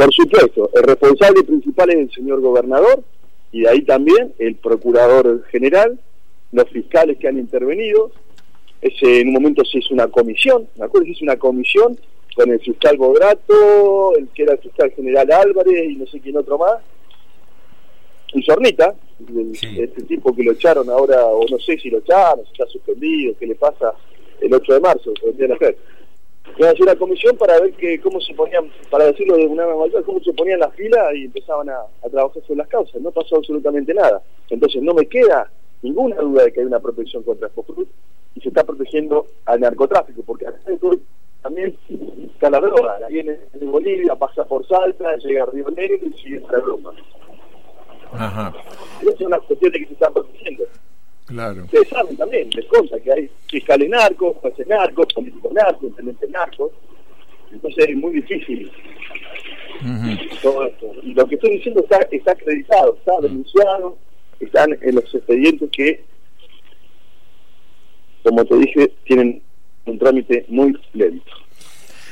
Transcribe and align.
Por 0.00 0.14
supuesto, 0.14 0.70
el 0.72 0.82
responsable 0.84 1.44
principal 1.44 1.90
es 1.90 1.96
el 1.96 2.10
señor 2.10 2.40
gobernador 2.40 3.04
y 3.52 3.60
de 3.60 3.68
ahí 3.68 3.82
también 3.82 4.32
el 4.38 4.54
procurador 4.54 5.44
general, 5.50 6.00
los 6.52 6.70
fiscales 6.70 7.18
que 7.18 7.28
han 7.28 7.36
intervenido. 7.36 8.10
Ese, 8.80 9.20
en 9.20 9.28
un 9.28 9.34
momento 9.34 9.62
se 9.62 9.76
hizo 9.76 9.92
una 9.92 10.06
comisión, 10.06 10.66
me 10.78 10.86
acuerdo 10.86 11.04
se 11.04 11.12
hizo 11.12 11.24
una 11.24 11.36
comisión 11.36 11.98
con 12.34 12.50
el 12.50 12.60
fiscal 12.60 12.96
Bodrato, 12.96 14.16
el 14.16 14.28
que 14.28 14.44
era 14.44 14.54
el 14.54 14.60
fiscal 14.60 14.90
general 14.92 15.30
Álvarez 15.32 15.90
y 15.90 15.96
no 15.96 16.06
sé 16.06 16.18
quién 16.18 16.38
otro 16.38 16.56
más, 16.56 16.78
y 18.32 18.42
Sornita, 18.42 18.94
este 19.76 20.02
tipo 20.04 20.34
que 20.34 20.44
lo 20.44 20.52
echaron 20.52 20.88
ahora, 20.88 21.26
o 21.26 21.44
no 21.46 21.58
sé 21.58 21.76
si 21.76 21.90
lo 21.90 21.98
echaron, 21.98 22.46
si 22.46 22.52
está 22.52 22.66
suspendido, 22.68 23.34
qué 23.38 23.46
le 23.46 23.54
pasa 23.54 23.92
el 24.40 24.54
8 24.54 24.72
de 24.72 24.80
marzo, 24.80 25.12
a 25.12 25.74
hacer. 26.44 26.82
una 26.82 26.96
comisión 26.96 27.36
para 27.36 27.60
ver 27.60 27.72
que 27.74 28.00
cómo 28.00 28.20
se 28.20 28.34
ponían, 28.34 28.70
para 28.90 29.06
decirlo 29.06 29.36
de 29.36 29.46
una 29.46 29.66
manera 29.66 30.02
cómo 30.02 30.20
se 30.20 30.32
ponían 30.32 30.60
las 30.60 30.74
filas 30.74 31.14
y 31.14 31.24
empezaban 31.24 31.68
a, 31.70 31.86
trabajar 32.10 32.42
sobre 32.42 32.58
las 32.58 32.68
causas. 32.68 33.00
No 33.00 33.10
pasó 33.10 33.36
absolutamente 33.36 33.94
nada. 33.94 34.22
Entonces 34.48 34.82
no 34.82 34.94
me 34.94 35.06
queda 35.06 35.50
ninguna 35.82 36.16
duda 36.16 36.44
de 36.44 36.52
que 36.52 36.60
hay 36.60 36.66
una 36.66 36.80
protección 36.80 37.22
contra 37.22 37.48
el 37.48 37.86
y 38.34 38.40
se 38.40 38.48
está 38.48 38.64
protegiendo 38.64 39.26
al 39.46 39.60
narcotráfico, 39.60 40.22
porque 40.22 40.46
también 41.42 41.76
está 42.32 42.50
la 42.50 42.60
droga, 42.60 42.98
la 43.00 43.08
viene 43.08 43.38
de 43.52 43.66
Bolivia, 43.66 44.14
pasa 44.14 44.44
por 44.44 44.66
Salta, 44.66 45.16
llega 45.16 45.42
a 45.42 45.46
Río 45.46 45.68
Negro 45.70 46.06
y 46.06 46.12
sigue 46.20 46.42
a 46.48 46.56
Europa. 46.56 46.92
Ajá. 48.12 48.52
Es 49.02 49.20
una 49.20 49.38
cuestión 49.38 49.72
de 49.72 49.78
que 49.80 49.86
se 49.86 49.92
están 49.94 50.12
protegiendo. 50.12 50.59
Claro. 51.30 51.62
Ustedes 51.64 51.88
saben 51.88 52.16
también, 52.16 52.50
les 52.50 52.66
conta 52.66 52.98
que 52.98 53.12
hay 53.12 53.30
fiscales 53.48 53.88
narcos, 53.88 54.36
jueces 54.38 54.66
narcos, 54.66 55.06
políticos 55.14 55.52
narcos, 55.52 55.84
intendentes 55.84 56.28
narcos. 56.30 56.72
Entonces 57.52 57.88
es 57.88 57.96
muy 57.96 58.14
difícil 58.14 58.70
todo 60.42 60.66
esto. 60.66 60.92
Y 61.02 61.14
lo 61.14 61.26
que 61.26 61.36
estoy 61.36 61.52
diciendo 61.52 61.82
está, 61.82 62.00
está 62.10 62.32
acreditado, 62.32 62.96
está 62.96 63.20
denunciado, 63.20 63.96
están 64.40 64.76
en 64.80 64.94
los 64.96 65.14
expedientes 65.14 65.70
que, 65.70 66.02
como 68.24 68.44
te 68.44 68.56
dije, 68.56 68.92
tienen 69.04 69.40
un 69.86 69.98
trámite 69.98 70.44
muy 70.48 70.76
lento. 70.94 71.32